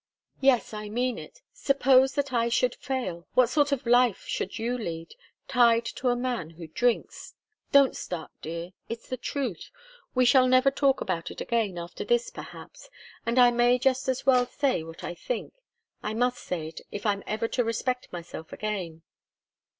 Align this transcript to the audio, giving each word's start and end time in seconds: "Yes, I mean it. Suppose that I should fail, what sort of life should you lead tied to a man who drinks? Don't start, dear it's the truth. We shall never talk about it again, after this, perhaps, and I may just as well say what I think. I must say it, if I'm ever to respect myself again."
"Yes, 0.39 0.73
I 0.73 0.89
mean 0.89 1.19
it. 1.19 1.43
Suppose 1.53 2.15
that 2.15 2.33
I 2.33 2.49
should 2.49 2.73
fail, 2.73 3.27
what 3.35 3.49
sort 3.51 3.71
of 3.71 3.85
life 3.85 4.25
should 4.25 4.57
you 4.57 4.75
lead 4.75 5.13
tied 5.47 5.85
to 5.85 6.07
a 6.09 6.15
man 6.15 6.49
who 6.49 6.65
drinks? 6.65 7.35
Don't 7.71 7.95
start, 7.95 8.31
dear 8.41 8.71
it's 8.89 9.07
the 9.07 9.15
truth. 9.15 9.69
We 10.15 10.25
shall 10.25 10.47
never 10.47 10.71
talk 10.71 11.01
about 11.01 11.29
it 11.29 11.39
again, 11.39 11.77
after 11.77 12.03
this, 12.03 12.31
perhaps, 12.31 12.89
and 13.27 13.37
I 13.37 13.51
may 13.51 13.77
just 13.77 14.09
as 14.09 14.25
well 14.25 14.47
say 14.47 14.81
what 14.81 15.03
I 15.03 15.13
think. 15.13 15.53
I 16.01 16.15
must 16.15 16.39
say 16.39 16.69
it, 16.69 16.81
if 16.91 17.05
I'm 17.05 17.21
ever 17.27 17.47
to 17.49 17.63
respect 17.63 18.11
myself 18.11 18.51
again." 18.51 19.03